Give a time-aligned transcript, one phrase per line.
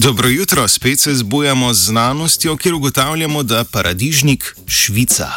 [0.00, 5.28] Dobro jutro, spet se zbujamo z znanostjo, kjer ugotavljamo, da paradižnik švica.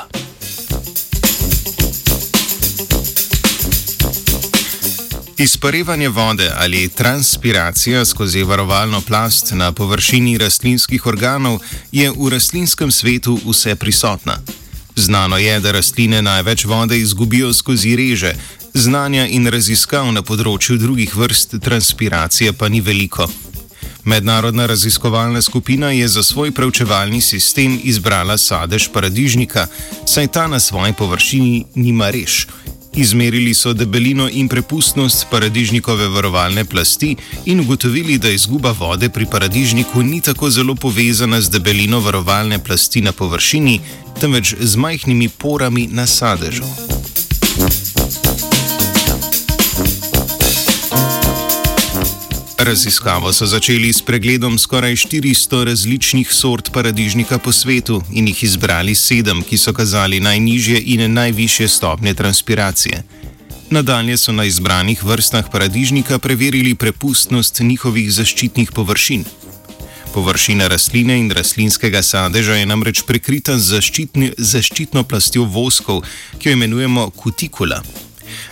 [5.38, 11.60] Izparevanje vode ali transpiracija skozi varovalno plast na površini rastlinskih organov
[11.92, 14.38] je v rastlinskem svetu vse prisotna.
[14.96, 18.36] Znano je, da rastline največ vode izgubijo skozi reže,
[18.74, 23.28] znanja in raziskav na področju drugih vrst transpiracije pa ni veliko.
[24.06, 29.68] Mednarodna raziskovalna skupina je za svoj preučevalni sistem izbrala sadež paradižnika,
[30.06, 32.46] saj ta na svoji površini nima rež.
[32.94, 37.16] Izmerili so debelino in prepustnost paradižnikove varovalne plasti
[37.46, 43.02] in ugotovili, da izguba vode pri paradižniku ni tako zelo povezana z debelino varovalne plasti
[43.02, 43.80] na površini,
[44.20, 46.64] temveč z majhnimi porami na sadežu.
[52.64, 58.96] Raziskavo so začeli s pregledom skoraj 400 različnih sort paradižnika po svetu in jih izbrali
[58.96, 63.04] sedem, ki so kazali najnižje in najvišje stopnje transpiracije.
[63.70, 69.26] Nadalje so na izbranih vrstah paradižnika preverili prepustnost njihovih zaščitnih površin.
[70.14, 73.82] Površina rastline in rastlinskega sadeža je namreč prekrita z
[74.38, 76.06] zaščitno plastjo voskov,
[76.38, 77.82] ki jo imenujemo kutikula.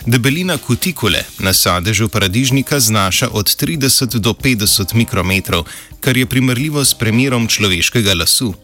[0.06, 5.64] Debelina kutikule na sadežu paradižnika znaša od 30 do 50 mikrometrov,
[6.00, 8.54] kar je primerljivo s premjerom človeškega lasu.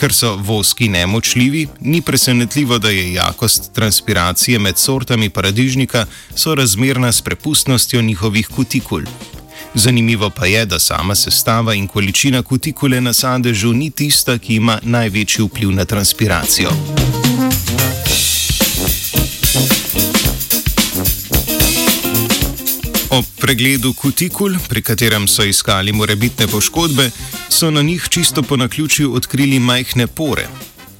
[0.00, 7.20] Ker so voski nemočljivi, ni presenetljivo, da je jakost transpiracije med sortami paradižnika sorazmerna s
[7.22, 9.02] prepustnostjo njihovih kutikul.
[9.74, 14.78] Zanimivo pa je, da sama sestava in količina kutikule na sadežu ni tista, ki ima
[14.82, 16.70] največji vpliv na transpiracijo.
[23.10, 27.10] Ob pregledu kutikul, pri katerem so iskali morebitne poškodbe,
[27.48, 30.46] so na njih čisto po naključju odkrili majhne pore.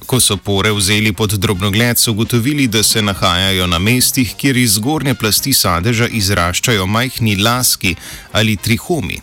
[0.05, 4.73] Ko so pore vzeli pod drobnogled, so ugotovili, da se nahajajo na mestih, kjer iz
[4.73, 7.95] zgornje plasti sadeža izraščajo majhni laski
[8.31, 9.21] ali trihomi.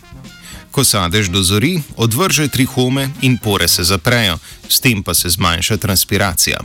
[0.71, 4.39] Ko sadež dozori, odvrže trihome in pore se zaprejo,
[4.69, 6.59] s tem pa se zmanjša transpiracija.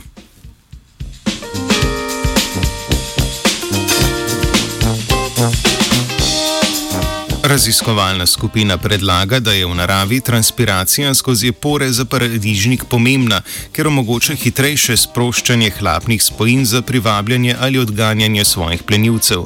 [7.47, 13.41] Raziskovalna skupina predlaga, da je v naravi transpiracija skozi pore za paradižnik pomembna,
[13.71, 19.45] ker omogoča hitrejše sproščanje hlapnih spojin za privabljanje ali odganjanje svojih plenilcev.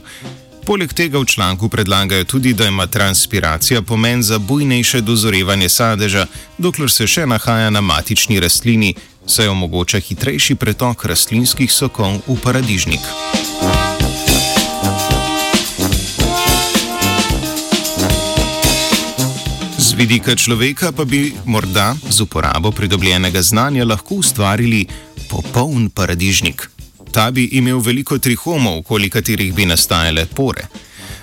[0.65, 6.25] Poleg tega v članku predlagajo tudi, da ima transpiracija pomen za bujnejše dozorevanje sadeža,
[6.57, 8.95] dokler se še nahaja na matični rastlini,
[9.27, 13.38] saj omogoča hitrejši pretok rastlinskih sokov v paradižnik.
[19.99, 24.85] Vidika človeka pa bi morda z uporabo pridobljenega znanja lahko ustvarili
[25.29, 26.69] popoln paradižnik.
[27.11, 30.63] Ta bi imel veliko trihomov, okoli katerih bi nastajale pore.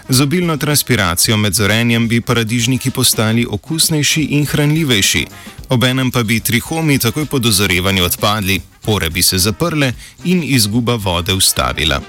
[0.08, 5.26] Z obilno transpiracijo med zorenjem bi paradižniki postali okusnejši in hranljivejši,
[5.68, 9.92] obenem pa bi trihomi takoj po dozorevanju odpadli, pore bi se zaprle
[10.24, 12.00] in izguba vode ustavila.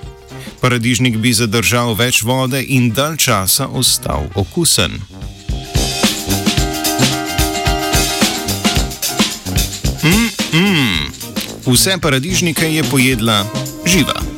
[0.62, 5.00] Paradižnik bi zadržal več vode in dalj časa ostal okusen.
[10.04, 11.12] Mm, mm.
[11.66, 13.46] Vse paradižnike je pojedla
[13.86, 14.37] živa.